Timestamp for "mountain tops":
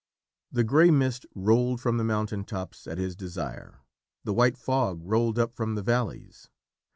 2.03-2.87